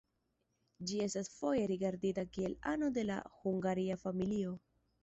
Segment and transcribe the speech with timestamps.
[0.91, 4.61] Ĝi estas foje rigardita kiel ano de la Hungaria familio.